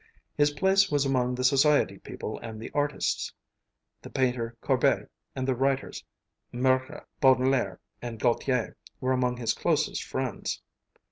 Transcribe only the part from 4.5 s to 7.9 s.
Courbet and the writers Mürger, Baudelaire,